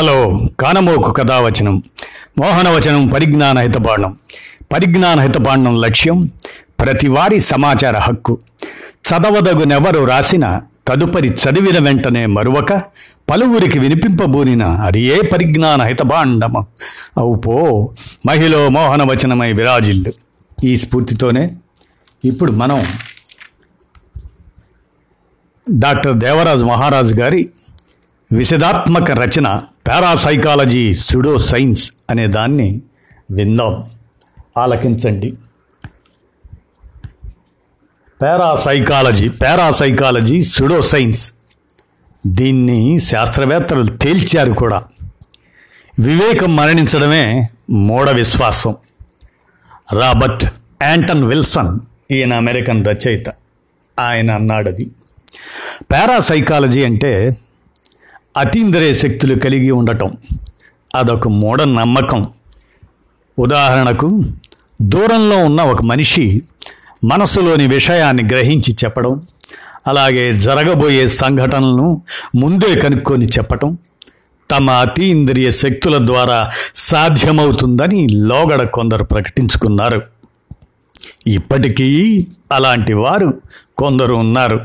[0.00, 1.82] Hello కానమోకు కథావచనం
[2.38, 4.18] మోహనవచనం పరిజ్ఞాన హితపాండం
[4.72, 6.30] పరిజ్ఞాన హితపాండం లక్ష్యం
[6.80, 8.38] ప్రతివారి సమాచార హక్కు.
[9.08, 12.82] చదవదగునెవరు రాసిన తదుపరి చదివిన వెంటనే మరువక
[13.30, 16.66] పలువురికి వినిపింపబూనిన అది ఏ పరిజ్ఞాన హితపాండము
[17.18, 17.54] అవుపో
[18.26, 20.12] మహిళ మోహనవచనమై విరాజిల్లు.
[20.64, 21.56] ఈ స్ఫూర్తితోనే
[22.24, 22.84] ఇప్పుడు మనం
[25.70, 27.50] డాక్టర్ దేవరాజు మహారాజు గారి
[28.32, 32.82] విషదాత్మక రచన పారాసైకాలజీ సుడో సైన్స్ అనే దాన్ని
[33.30, 33.90] విందాం.
[34.58, 35.34] ఆలకించండి.
[38.22, 41.34] పారాసైకాలజీ పారాసైకాలజీ సుడో సైన్స్
[42.26, 44.84] దీన్ని శాస్త్రవేత్తలు తేల్చారు కూడా.
[45.98, 48.76] వివేకం మరణించడమే మూఢ విశ్వాసం.
[50.00, 50.44] రాబర్ట్
[50.82, 51.78] యాంటన్ విల్సన్
[52.10, 53.24] ఈయన అమెరికన్ రచయిత
[54.00, 54.90] ఆయన అన్నాడది.
[55.92, 57.36] పారాసైకాలజీ అంటే
[58.36, 60.12] అతీంద్రియ శక్తులు కలిగి ఉండటం.
[60.94, 62.30] అదొక మూఢ నమ్మకం.
[63.38, 64.24] ఉదాహరణకు
[64.82, 66.42] దూరంలో ఉన్న ఒక మనిషి
[67.04, 69.26] మనసులోని విషయాన్ని గ్రహించి చెప్పడం
[69.86, 72.02] అలాగే జరగబోయే సంఘటనలను
[72.36, 73.78] ముందే కనుక్కొని చెప్పటం
[74.50, 80.02] తమ అతీంద్రియ శక్తుల ద్వారా సాధ్యమవుతుందని లోగడ కొందరు ప్రకటించుకున్నారు.
[81.26, 83.40] ఇప్పటికీ అలాంటి వారు
[83.78, 84.60] కొందరు ఉన్నారు.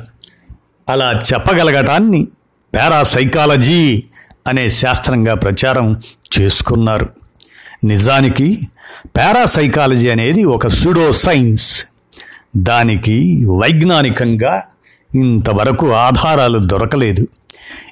[0.89, 2.27] అలా చెప్పగలగటాన్ని
[2.75, 4.03] పారాసైకాలజీ
[4.47, 6.01] అనే శాస్త్రంగా ప్రచారం
[6.39, 7.09] చేసుకున్నారు.
[7.83, 8.59] నిజానికి
[9.17, 11.85] పారాసైకాలజీ అనేది ఒక సుడో సైన్స్
[12.57, 14.63] దానికి వైజ్ఞానికంగా
[15.15, 17.27] ఇంతవరకు ఆధారాలు దొరకలేదు.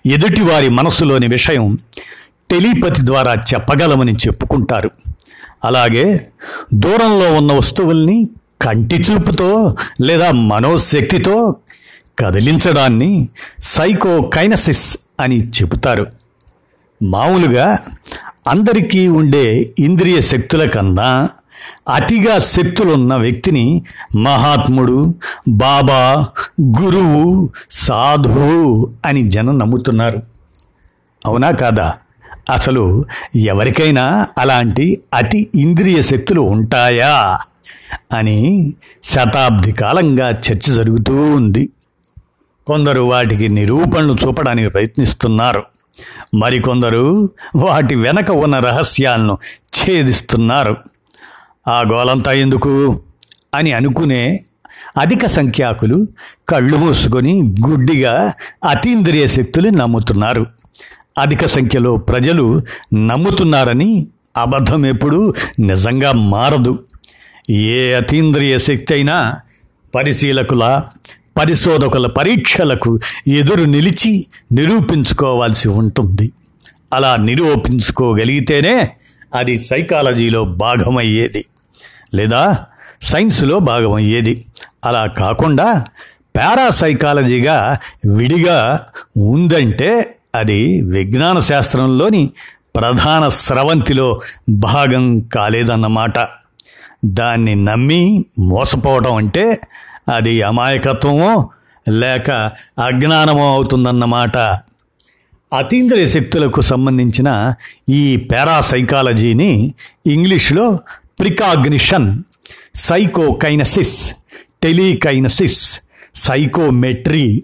[0.05, 1.77] ఎదుటివారి మనసులోని విషయం
[2.51, 4.91] టెలిపతి ద్వారా చెప్పగలమని చెప్పుకుంటారు.
[5.63, 6.27] అలాగే
[6.73, 8.29] దూరంలో ఉన్న వస్తువుల్ని
[8.61, 11.55] కంటి చూపుతో లేదా మనోశక్తితో
[12.19, 16.07] కదిలించడాన్ని సైకోకైనసిస్ అని చెబుతారు.
[17.03, 17.77] మామూలుగా
[18.47, 21.29] అందరికీ ఉండే ఇంద్రియ శక్తుల కన్నా
[21.93, 23.83] అతిగా శక్తులున్న వ్యక్తిని
[24.15, 25.15] మహాత్ముడు
[25.47, 26.27] బాబా
[26.61, 30.21] గురువు సాధువు అని జనం నమ్ముతున్నారు.
[31.25, 31.93] అవునా కాదా?
[32.53, 37.39] అసలు ఎవరికైనా అలాంటి అతి ఇంద్రియ శక్తులు ఉంటాయా?
[38.13, 41.69] అని శతాబ్ది కాలంగా చర్చ జరుగుతూ ఉంది.
[42.67, 45.63] కొందరు వాటికి నిరూపణలు చూపడానికి ప్రయత్నిస్తున్నారు.
[46.35, 50.77] మరికొందరు వాటి వెనక ఉన్న రహస్యాలను ఛేదిస్తున్నారు.
[51.67, 53.01] ఆ గోలంతా ఎందుకు?
[53.55, 54.39] అని అనుకునే
[54.97, 56.07] అధిక సంఖ్యాకులు
[56.49, 58.33] కళ్ళు మూసుకొని గుడ్డిగా
[58.69, 60.45] అతీంద్రియ శక్తులు నమ్ముతున్నారు.
[61.19, 62.61] అధిక సంఖ్యలో ప్రజలు
[62.93, 64.07] నమ్ముతున్నారని
[64.37, 66.83] అబద్ధం ఎప్పుడూ నిజంగా మారదు.
[67.49, 69.35] ఏ అతీంద్రియ శక్తి అయినా
[69.95, 70.81] పరిశీలకుల
[71.37, 76.31] పరిశోధకుల పరీక్షలకు ఎదురు నిలిచి నిరూపించుకోవాల్సి ఉంటుంది.
[76.93, 78.91] అలా నిరూపించుకోగలిగితేనే
[79.35, 81.45] అది సైకాలజీలో భాగమయ్యేది.
[82.13, 82.65] లేదా
[83.01, 84.45] సైన్స్లో భాగమయ్యేది.
[84.85, 85.85] అలా కాకుండా
[86.37, 87.77] పారాసైకాలజీగా
[88.15, 88.85] విడిగా
[89.17, 92.29] ఉందంటే అది విజ్ఞాన శాస్త్రంలోని
[92.75, 94.19] ప్రధాన స్రవంతిలో
[94.49, 96.27] భాగం కాలేదన్నమాట.
[97.05, 99.61] దాన్ని నమ్మి మోసపోవడం అంటే
[100.11, 101.49] అది అమాయకత్వమో
[101.89, 102.31] లేక
[102.85, 104.37] అజ్ఞానమో అవుతుందన్నమాట.
[105.57, 107.53] అతీంద్రియ శక్తులకు సంబంధించిన
[107.89, 109.73] ఈ పారాసైకాలజీని
[110.07, 110.79] ఇంగ్లీష్లో
[111.19, 112.23] ప్రికాగ్నిషన్
[112.75, 114.15] సైకోకైనసిస్
[114.63, 115.79] టెలికైనసిస్
[116.15, 117.43] సైకోమెట్రీ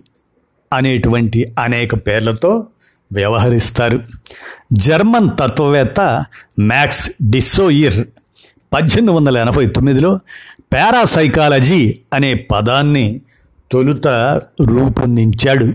[0.73, 2.67] అనేటువంటి అనేక పేర్లతో
[3.11, 4.01] వ్యవహరిస్తారు.
[4.73, 6.25] జర్మన్ తత్వవేత్త
[6.59, 8.03] మ్యాక్స్ డిస్సోయిర్
[8.73, 10.19] పద్దెనిమిది వందల ఎనభై తొమ్మిదిలో
[10.73, 13.21] పారాసైకాలజీ అనే పదాన్ని
[13.71, 14.07] తొలుత
[14.67, 15.73] రూపొందించాడు.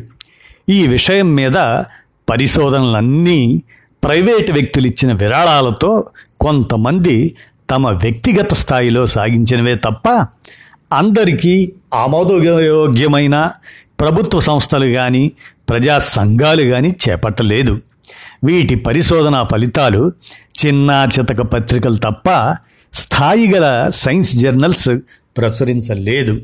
[0.69, 1.57] ఈ విషయం మీద
[2.29, 3.63] పరిశోధనలన్నీ
[4.05, 6.05] ప్రైవేటు వ్యక్తులు ఇచ్చిన విరాళాలతో
[6.41, 7.35] కొంతమంది
[7.71, 10.09] తమ వ్యక్తిగత స్థాయిలో సాగించినవే తప్ప
[10.93, 13.51] అందరికీ ఆమోదయోగ్యమైన
[14.01, 15.33] ప్రభుత్వ సంస్థలు కానీ
[15.69, 17.81] ప్రజా సంఘాలు కానీ చేపట్టలేదు.
[18.45, 20.13] వీటి పరిశోధన ఫలితాలు
[20.67, 22.57] చిన్న చితక పత్రికలు తప్ప
[22.95, 24.89] స్థాయి గల సైన్స్ జర్నల్స్
[25.37, 26.41] ప్రచురించలేదు.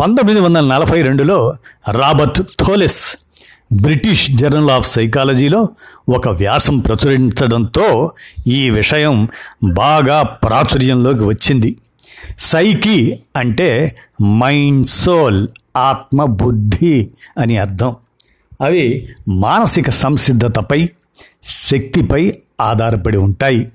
[0.00, 1.56] పంతొమ్మిది వందల నలభై రెండులో
[1.90, 3.16] Robert Thouless
[3.72, 5.68] British journal of సైకాలజీలో
[6.08, 8.12] ఒక వ్యాసం ప్రచురించడంతో
[8.46, 9.28] ఈ విషయం
[9.64, 11.76] బాగా ప్రాచుర్యంలోకి వచ్చింది.
[12.38, 17.96] సైకి అంటే మైండ్ సోల్ ఆత్మ బుద్ధి అని అర్థం.
[18.60, 20.88] అవి మానసిక సంసిద్ధతపై
[21.44, 23.68] శక్తిపై ఆధారపడి ఉంటాయి.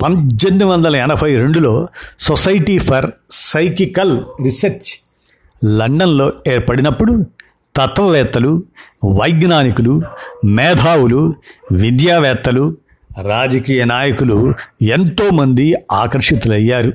[0.00, 1.88] పద్దెనిమిది వందల ఎనభై రెండులో
[2.20, 4.90] సొసైటీ ఫర్ సైకికల్ రీసెర్చ్
[5.78, 7.24] లండన్లో ఏర్పడినప్పుడు
[7.76, 8.62] తత్వవేత్తలు
[9.20, 10.02] వైజ్ఞానికులు
[10.44, 11.34] మేధావులు
[11.72, 12.76] విద్యావేత్తలు
[13.22, 16.92] రాజకీయ నాయకులు ఎంతోమంది ఆకర్షితులయ్యారు.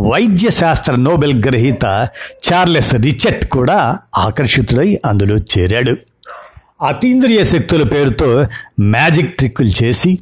[0.00, 2.08] వైద్య శాస్త్ర నోబెల్ గ్రహీత
[2.46, 5.96] చార్లెస్ రిచర్ట్ కూడా ఆకర్షితుడై అందులో చేరాడు.
[6.82, 8.44] అతీంద్రియ శక్తుల పేరుతో
[8.80, 10.18] మ్యాజిక్ ట్రిక్కులు చేసి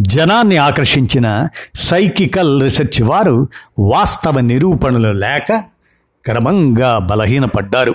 [0.00, 1.46] జనాన్ని ఆకర్షించిన
[1.78, 5.62] సైకికల్ రీసెర్చ్ వారు వాస్తవ నిరూపణలు లేక
[6.24, 7.94] క్రమంగా బలహీనపడ్డారు.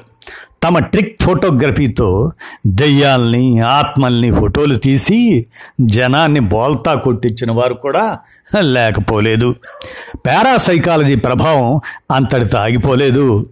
[0.63, 2.31] తమ ట్రిక్ ఫోటోగ్రఫీతో
[2.67, 5.45] దెయ్యాల్ని ఆత్మల్ని ఫోటోలు తీసి
[5.81, 8.17] జనాన్ని బోల్తా కొట్టించిన వారు కూడా
[8.59, 9.55] లేకపోలేదు.
[10.15, 11.79] పారాసైకాలజీ ప్రభావం
[12.11, 13.49] అంతటితో ఆగిపోలేదు.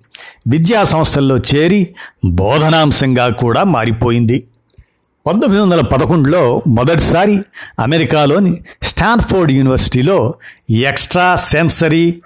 [0.47, 1.87] విద్యా సంస్థల్లో చేరి
[2.25, 4.43] బోధనాంశంగా కూడా మారిపోయింది.
[5.25, 7.39] పంతొమ్మిది వందల పదకొండులో మొదటిసారి
[7.79, 8.53] అమెరికాలోని
[8.83, 10.33] స్టాన్ఫోర్డ్ యూనివర్సిటీలో
[10.69, 12.21] extra sensory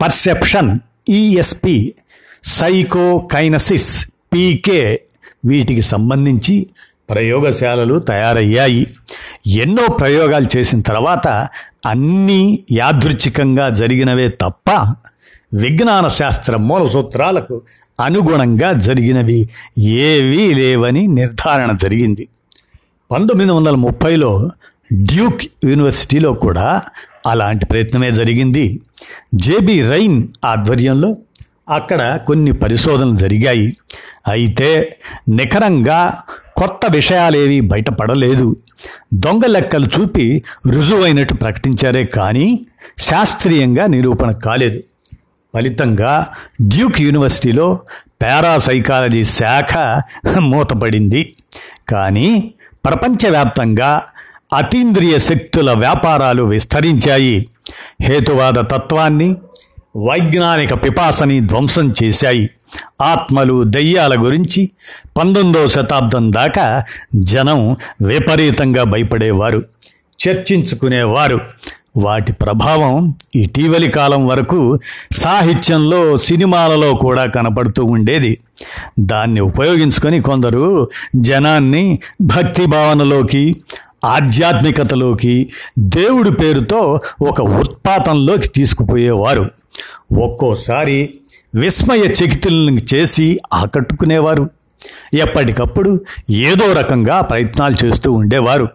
[0.00, 0.78] perception
[1.08, 1.94] ESP
[2.44, 5.00] psychokinesis PK
[5.44, 6.66] వీటికి సంబంధించి
[7.10, 8.86] ప్రయోగశాలలు తయారయ్యాయి.
[9.46, 11.28] ఎన్నో ప్రయోగాలు చేసిన తర్వాత
[11.86, 14.70] అన్నీ యాదృచ్ఛికంగా జరిగినవే తప్ప
[15.54, 17.62] విజ్ఞాన శాస్త్ర మూల సూత్రాలకు
[18.00, 19.48] అనుగుణంగా జరిగినవి
[19.78, 22.28] ఏవీ లేవని నిర్ధారణ జరిగింది.
[23.10, 24.50] పంతొమ్మిది వందల ముప్పైలో
[24.92, 26.80] డ్యూక్ యూనివర్సిటీలో కూడా
[27.26, 28.80] అలాంటి ప్రయత్నమే జరిగింది.
[29.34, 31.16] జేబి రైన్ ఆధ్వర్యంలో
[31.68, 33.76] అక్కడ కొన్ని పరిశోధనలు జరిగాయి.
[34.28, 34.96] అయితే
[35.28, 36.22] నిఖరంగా
[36.56, 38.56] కొత్త విషయాలేవి బయటపడలేదు.
[39.14, 42.60] దొంగ లెక్కలు చూపి రుజువైనట్టు ప్రకటించారే కానీ
[42.98, 44.80] శాస్త్రీయంగా నిరూపణ కాలేదు.
[45.54, 46.26] ఫలితంగా
[46.62, 47.80] డ్యూక్ యూనివర్సిటీలో
[48.22, 50.02] పారాసైకాలజీ శాఖ
[50.38, 51.34] మూతపడింది.
[51.88, 52.54] కానీ
[52.84, 54.02] ప్రపంచవ్యాప్తంగా
[54.56, 57.48] అతీంద్రియ శక్తుల వ్యాపారాలు విస్తరించాయి.
[58.02, 59.36] హేతువాద తత్వాన్ని
[59.96, 62.50] వైజ్ఞానిక పిపాసని ధ్వంసం చేశాయి.
[63.02, 64.70] ఆత్మలు దయ్యాల గురించి
[65.18, 66.84] పంతొమ్మిదవ శతాబ్దం దాకా
[67.14, 69.62] జనం విపరీతంగా భయపడేవారు
[70.28, 71.40] చర్చించుకునేవారు.
[71.96, 74.78] వాటి ప్రభావం ఇటీవలి కాలం వరకు
[75.12, 78.38] సాహిత్యంలో సినిమాలలో కూడా కనపడుతూ ఉండేది.
[79.00, 83.56] దాన్ని ఉపయోగించుకొని కొందరు జనాన్ని భక్తి భావనలోకి
[84.04, 89.50] ఆధ్యాత్మికతలోకి దేవుడి పేరుతో ఒక ఉత్పాతంలోకి తీసుకుపోయేవారు.
[90.18, 91.14] ఒక్కోసారి
[91.54, 94.50] విస్మయ చకితులను చేసి ఆకట్టుకునేవారు.
[95.14, 98.68] ఎప్పటికప్పుడు ఏదో రకంగా ప్రయత్నాలు చేస్తూ ఉండేవారు.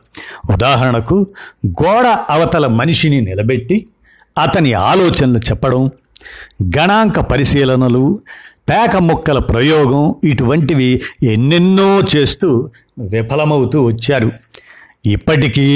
[0.54, 1.28] ఉదాహరణకు
[1.68, 3.88] గోడ అవతల మనిషిని నిలబెట్టి
[4.38, 5.90] అతని ఆలోచనలు చెప్పడం
[6.78, 8.20] గణాంక పరిశీలనలు
[8.70, 14.32] పేక ముక్కల ప్రయోగం ఇటువంటివి ఎన్నెన్నో చేస్తూ విఫలమవుతూ వచ్చారు.
[15.06, 15.68] ఇప్పటికీ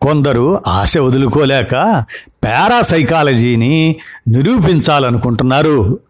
[0.00, 2.04] కొందరు ఆశ వదులుకోలేక
[2.44, 3.96] పారాసైకాలజీని
[4.28, 6.00] నిరూపించాలనుకుంటున్నారు.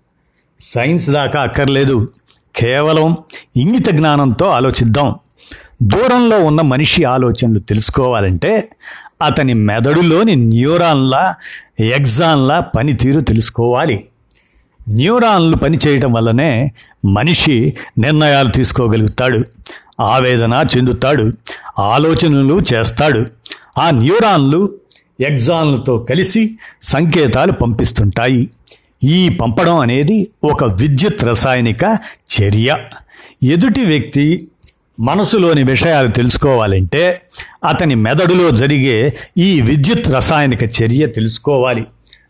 [0.60, 2.08] సైన్స్ దాకా అక్కర్లేదు.
[2.56, 3.16] కేవలం
[3.56, 5.14] ఇంగిత జ్ఞానంతో ఆలోచిద్దాం.
[5.82, 8.68] దూరంలో ఉన్న మనిషి ఆలోచనలు తెలుసుకోవాలంటే
[9.22, 11.34] అతని మెదడులోని న్యూరాన్ల
[11.80, 14.04] ఎగ్జాన్ల పనితీరు తెలుసుకోవాలి.
[14.88, 16.72] న్యూరాన్లు పనిచేయటం వల్లనే
[17.04, 19.44] మనిషి నిర్ణయాలు తీసుకోగలుగుతాడు
[20.00, 21.32] ఆవేదన చెందుతాడు
[21.78, 23.26] ఆలోచనలు చేస్తాడు.
[23.78, 24.74] ఆ న్యూరాన్లు
[25.20, 28.50] ఎగ్జాన్లతో కలిసి సంకేతాలు పంపిస్తుంటాయి.
[29.04, 31.84] ఈ పంపడం అనేది ఒక విద్యుత్ రసాయనిక
[32.36, 32.76] చర్య.
[33.42, 34.48] ఎదుటి వ్యక్తి
[35.00, 37.22] మనసులోని విషయాలు తెలుసుకోవాలంటే
[37.64, 41.86] అతని మెదడులో జరిగే ఈ విద్యుత్ రసాయనిక చర్య తెలుసుకోవాలి.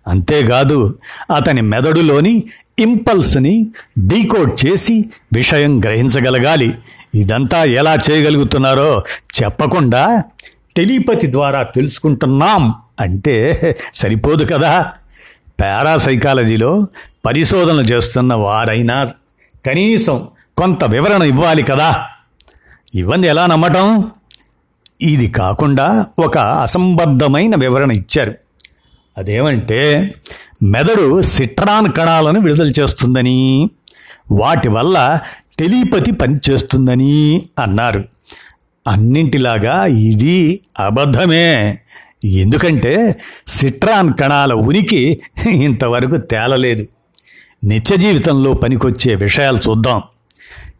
[0.07, 0.99] అంతేకాదు
[1.37, 2.45] అతని మెదడులోని
[2.79, 3.67] ఇంపల్స్ని
[3.99, 6.75] డీకోడ్ చేసి విషయం గ్రహించగలగాలి.
[7.15, 9.03] ఇదంతా ఎలా చేయగలుగుతున్నారో
[9.43, 10.23] చెప్పకుండా
[10.77, 14.93] టెలిపతి ద్వారా తెలుసుకుంటున్నాం అంటే సరిపోదు కదా.
[15.63, 16.87] పారాసైకాలజీలో
[17.27, 19.13] పరిశోధనలు చేస్తున్న వారైనా
[19.67, 22.05] కనీసం కొంత వివరణ ఇవ్వాలి కదా.
[22.95, 24.11] ఇవన్నీ ఎలా నమ్మటం?
[25.01, 28.35] ఇది కాకుండా ఒక అసంబద్ధమైన వివరణ ఇచ్చారు.
[29.19, 30.15] అదేమంటే
[30.63, 33.71] మెదడు సిట్రాన్ కణాలను విడుదల చేస్తుందని
[34.33, 35.21] వాటి వల్ల
[35.59, 38.05] టెలిపతి పనిచేస్తుందని అన్నారు.
[38.89, 41.79] అన్నింటిలాగా ఇది అబద్ధమే.
[42.25, 45.21] ఎందుకంటే సిట్రాన్ కణాల ఉనికి
[45.51, 46.87] ఇంతవరకు తేలలేదు.
[47.65, 50.03] నిత్య జీవితంలో పనికొచ్చే విషయాలు చూద్దాం.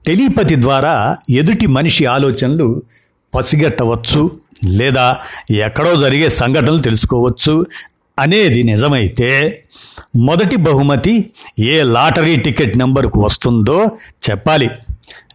[0.07, 2.83] టెలిపతి ద్వారా ఎదుటి మనిషి ఆలోచనలు
[3.35, 4.31] పసిగట్టవచ్చు
[4.65, 5.17] లేదా
[5.51, 7.67] ఎక్కడో జరిగే సంఘటనలు తెలుసుకోవచ్చు
[8.19, 9.63] అనేది నిజమైతే
[10.17, 13.87] మొదటి బహుమతి ఏ లాటరీ టికెట్ నెంబర్కు వస్తుందో
[14.31, 14.71] చెప్పాలి.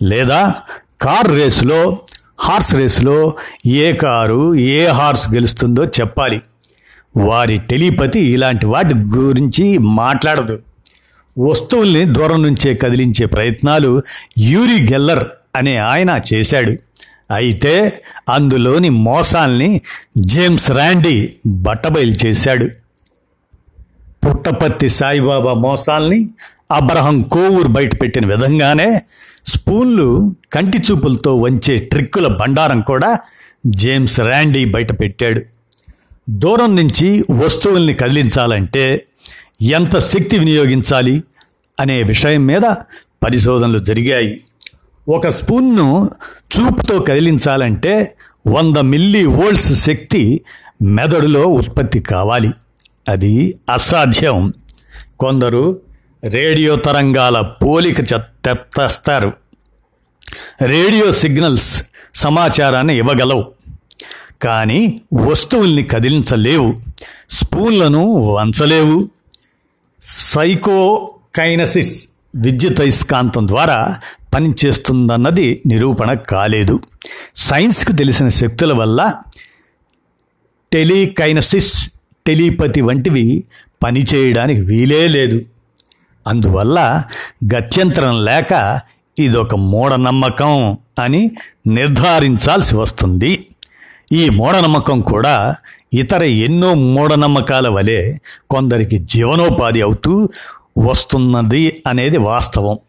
[0.01, 0.53] లేదా
[1.01, 1.97] కార్ రేసులో
[2.41, 3.33] హార్స్ రేసులో
[3.67, 6.41] ఏ కారు ఏ హార్స్ గెలుస్తుందో చెప్పాలి.
[7.17, 10.59] వారి టెలిపతి ఇలాంటి వాటి గురించి మాట్లాడదు.
[11.39, 14.01] వస్తువుల్ని దూరం నుంచే కదిలించే ప్రయత్నాలు
[14.37, 16.71] యూరి గెల్లర్ అనే ఆయన చేశాడు.
[17.33, 19.81] అయితే అందులోని మోసాల్ని
[20.17, 22.69] జేమ్స్ ర్యాండీ బట్టబయలు చేశాడు.
[24.25, 26.29] పుట్టపత్తి సాయిబాబా మోసాల్ని
[26.71, 29.01] అబ్రహం కోవూరు బయటపెట్టిన విధంగానే
[29.45, 33.17] స్పూన్లు కంటి చూపులతో వంచే ట్రిక్కుల బండారం కూడా
[33.65, 35.41] జేమ్స్ ర్యాండీ బయటపెట్టాడు.
[36.29, 39.05] దూరం నుంచి వస్తువుల్ని కదిలించాలంటే
[39.61, 41.23] ఎంత శక్తి వినియోగించాలి
[41.79, 42.61] అనే విషయం మీద
[43.23, 44.41] పరిశోధనలు జరిగాయి.
[45.09, 46.09] ఒక స్పూన్ను
[46.53, 48.15] చూపుతో కదిలించాలంటే
[48.47, 50.41] వంద మిల్లీ వోల్ట్స్ శక్తి
[50.81, 52.51] మెదడులో ఉత్పత్తి కావాలి.
[53.09, 54.53] అది అసాధ్యం.
[55.19, 55.81] కొందరు
[56.23, 59.33] రేడియో తరంగాల పోలిక తెస్తారు.
[60.61, 61.83] రేడియో సిగ్నల్స్
[62.15, 63.45] సమాచారాన్ని ఇవ్వగలవు.
[64.41, 66.81] కానీ వస్తువుల్ని కదిలించలేవు.
[67.31, 69.09] స్పూన్లను వంచలేవు.
[70.01, 73.97] సైకోకైనసిస్ విద్యుతైస్కాంతం ద్వారా
[74.33, 76.79] పనిచేస్తుందన్నది నిరూపణ కాలేదు.
[77.35, 79.13] సైన్స్కు తెలిసిన శక్తుల వల్ల
[80.73, 81.89] టెలికైనసిస్
[82.27, 83.43] టెలిపతి వంటివి
[83.83, 85.41] పనిచేయడానికి వీలే లేదు.
[86.27, 87.03] అందువల్ల
[87.55, 88.81] గత్యంతరం లేక
[89.19, 91.31] ఇదొక మూఢనమ్మకం అని
[91.67, 93.47] నిర్ధారించాల్సి వస్తుంది.
[94.11, 95.55] ఈ మూఢనమ్మకం కూడా
[95.93, 98.17] ఇతర ఎన్నో మూఢనమ్మకాల వలె
[98.49, 100.29] కొందరికి జీవనోపాధి అవుతూ
[100.77, 102.79] వస్తున్నది అనేది వాస్తవం.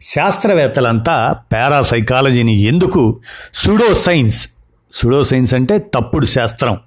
[0.00, 3.20] శాస్త్రవేత్తలంతా పారాసైకాలజీని ఎందుకు
[3.54, 4.48] సుడో సైన్స్
[4.92, 6.78] సుడో సైన్స్ అంటే తప్పుడు శాస్త్రం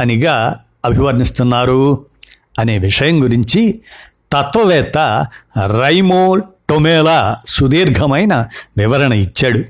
[0.00, 2.06] అనిగా అభివర్ణిస్తున్నారు
[2.58, 3.80] అనే విషయం గురించి
[4.32, 5.26] తత్వవేత్త
[5.80, 6.36] రైమో
[6.68, 8.46] టొమేలా సుదీర్ఘమైన
[8.78, 9.64] వివరణ ఇచ్చాడు.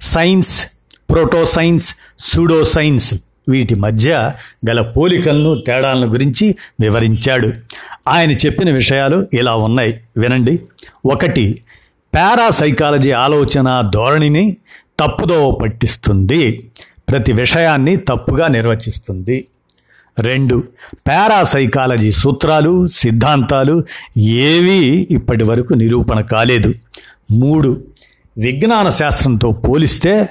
[0.00, 0.66] సైన్స్
[1.10, 3.14] ప్రోటోసైన్స్ సూడోసైన్స్
[3.48, 4.32] వీటి మధ్య
[4.70, 7.52] గల పోలికలను తేడాలను గురించి వివరించాడు.
[8.08, 10.00] ఆయన చెప్పిన విషయాలు ఇలా ఉన్నాయి.
[10.16, 10.60] వినండి.
[11.06, 11.62] ఒకటి
[12.14, 14.56] పారాసైకాలజీ ఆలోచన ధోరణిని
[15.00, 16.70] తప్పుదోవ పట్టిస్తుంది.
[17.08, 19.46] ప్రతి విషయాన్ని తప్పుగా నిర్వచిస్తుంది.
[20.18, 20.64] రెండు
[21.08, 23.84] పారాసైకాలజీ సూత్రాలు సిద్ధాంతాలు
[24.18, 26.74] ఏవీ ఇప్పటి వరకు నిరూపణ కాలేదు.
[27.30, 27.84] మూడు
[28.38, 30.28] విజ్ఞాన శాస్త్రంతో పోలిస్తే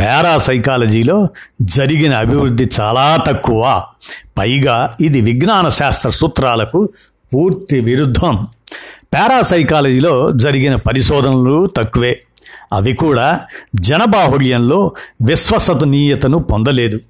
[0.00, 1.28] పారాసైకాలజీలో
[1.62, 3.82] జరిగిన అభివృద్ధి చాలా తక్కువ.
[4.38, 6.88] పైగా ఇది విజ్ఞాన శాస్త్ర సూత్రాలకు
[7.34, 8.46] పూర్తి విరుద్ధం.
[9.14, 12.20] పారాసైకాలజీలో జరిగిన పరిశోధనలు తక్కువే.
[12.72, 13.40] అవి కూడా
[13.74, 17.00] జనబాహుళ్యంలో విశ్వసనీయతను పొందలేదు.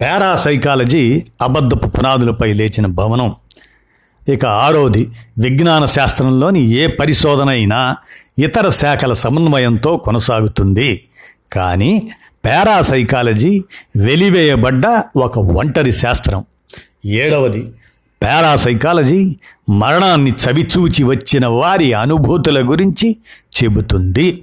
[0.00, 3.34] పారాసైకాలజీ అబద్ధపు పునాదులపై లేచిన భవనం.
[4.28, 5.08] ఇక ఆరోది
[5.38, 7.96] విజ్ఞాన శాస్త్రంలోని ఏ పరిశోధన అయినా
[8.38, 11.04] ఇతర శాఖల సమన్వయంతో కొనసాగుతుంది.
[11.52, 12.10] కానీ
[12.44, 13.62] పారాసైకాలజీ
[13.96, 16.44] వెలివేయబడ్డ ఒక ఒంటరి శాస్త్రం.
[17.06, 17.70] ఏడవది
[18.22, 19.36] పారాసైకాలజీ
[19.70, 23.16] మరణాన్ని చవిచూచి వచ్చిన వారి అనుభూతుల గురించి
[23.62, 24.42] చెబుతుంది.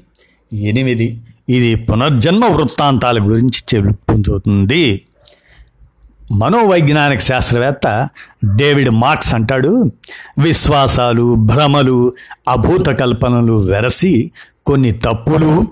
[0.54, 5.02] ఎనిమిది ఇది పునర్జన్మ వృత్తాంతాల గురించి చెబుతుంది.
[6.32, 8.10] మనోవైజ్ఞానిక శాస్త్రవేత్త
[8.56, 9.92] డేవిడ్ మార్క్స్ అంటాడు
[10.40, 12.14] విశ్వాసాలు భ్రమలు
[12.50, 14.32] అభూత కల్పనలు వెరసి
[14.66, 15.68] కొన్ని తప్పులు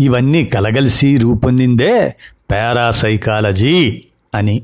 [0.00, 2.14] ఇవన్నీ కలగలిసి రూపొందిందే
[2.50, 4.02] పారాసైకాలజీ
[4.34, 4.62] అని.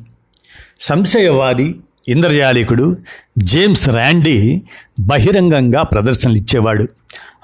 [0.81, 1.75] సంశయవాది
[2.09, 2.97] ఇంద్రజాలికుడు
[3.39, 4.63] జేమ్స్ ర్యాండీ
[5.01, 6.89] బహిరంగంగా ప్రదర్శనలు ఇచ్చేవాడు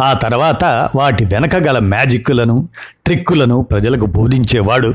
[0.02, 0.64] ఆ తర్వాత
[0.96, 2.68] వాటి వెనక గల మ్యాజిక్లను
[3.04, 4.94] ట్రిక్కులను ప్రజలకు బోధించేవాడు.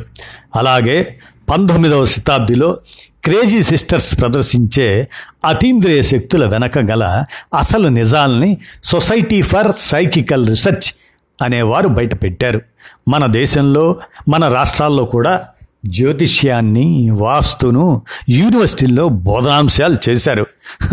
[0.55, 1.19] అలాగే
[1.49, 2.77] పంతొమ్మిదవ శతాబ్దిలో
[3.23, 5.07] క్రేజీ సిస్టర్స్ ప్రదర్శించే
[5.45, 7.23] అతీంద్రియ శక్తుల వెనక గల
[7.57, 10.93] అసలు నిజాల్ని సొసైటీ ఫర్ సైకికల్ రీసెర్చ్
[11.41, 12.61] అనేవారు బయటపెట్టారు.
[13.09, 15.45] మన దేశంలో మన రాష్ట్రాల్లో కూడా
[15.85, 20.45] జ్యోతిష్యాన్ని వాస్తును యూనివర్సిటీల్లో బోధనాంశాలు చేశారు.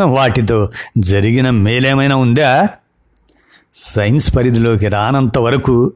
[0.03, 2.69] వాటితో జరిగిన మేలేమైనా ఉందా?
[3.75, 5.93] సైన్స్ పరిధిలోకి రానంత వరకు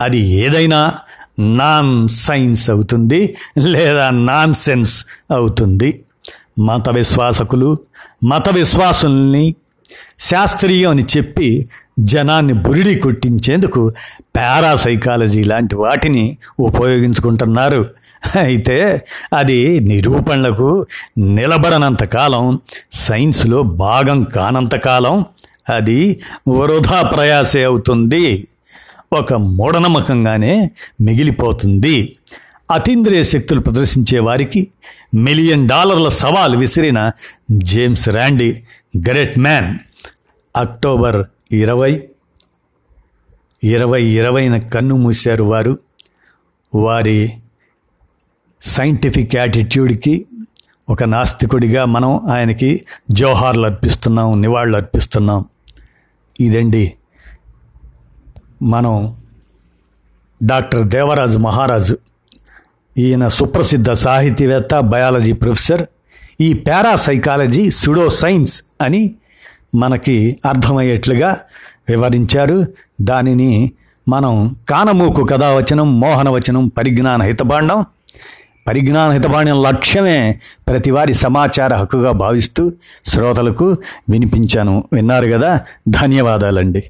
[0.00, 0.92] అది ఏదైనా
[1.38, 6.04] నాన్ సైన్స్ అవుతుంది లేదా నాన్ సెన్స్ అవుతుంది.
[6.58, 7.78] మత విశ్వాసకులు
[8.24, 9.54] మత విశ్వాసుల్ని
[10.18, 11.68] శాస్త్రీయం అని చెప్పి
[12.00, 13.92] జనాన్ని బురిడి కొట్టించేందుకు
[14.36, 17.90] పారాసైకాలజీ లాంటి వాటిని ఉపయోగించుకుంటున్నారు.
[18.40, 20.86] అయితే అది నిరూపణలకు
[21.18, 22.58] నిలబడనంత కాలం
[22.92, 25.24] సైన్స్లో భాగం కానంతకాలం
[25.68, 28.48] అది వృధా ప్రయాసే అవుతుంది.
[29.12, 30.70] ఒక మూఢనమ్మకంగానే
[31.00, 32.16] మిగిలిపోతుంది.
[32.70, 34.68] అతీంద్రియ శక్తులు ప్రదర్శించే వారికి
[35.14, 37.10] మిలియన్ డాలర్ల సవాల్ విసిరిన
[37.50, 38.62] James Randi
[39.08, 39.78] great man.
[40.56, 42.02] October ఇరవై
[43.64, 45.78] ఇరవై ఇరవైన కన్ను మూశారు వారు.
[46.74, 47.32] వారి
[48.60, 50.26] సైంటిఫిక్ యాటిట్యూడ్కి
[50.88, 55.44] ఒక నాస్తికుడిగా మనం ఆయనకి జోహార్లు అర్పిస్తున్నాం నివాళులు అర్పిస్తున్నాం.
[56.40, 56.92] ఇదండి
[58.62, 59.16] మనం
[60.42, 61.98] డాక్టర్ దేవరాజు మహారాజు
[62.98, 65.86] ఈయన సుప్రసిద్ధ సాహితీవేత్త బయాలజీ ప్రొఫెసర్
[66.40, 69.14] ఈ పారాసైకాలజీ సుడో సైన్స్ అని
[69.74, 71.40] మనకి అర్థమయ్యేట్లుగా
[71.88, 72.64] వివరించారు.
[73.02, 73.72] దానిని
[74.08, 77.84] మనం కానమూకు కథావచనం మోహనవచనం పరిజ్ఞాన హితబాండం
[78.66, 82.72] పరిజ్ఞాన హితబాండం లక్ష్యమే ప్రతివారి సమాచార హక్కుగా భావిస్తూ
[83.06, 83.76] శ్రోతలకు
[84.10, 84.84] వినిపించాను.
[84.92, 85.60] విన్నారు కదా?
[85.88, 86.84] ధన్యవాదాలండి.